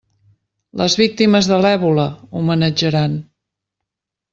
Les 0.83 0.95
víctimes 1.01 1.51
de 1.53 1.61
l'èbola, 1.67 2.09
homenatjaran! 2.41 3.23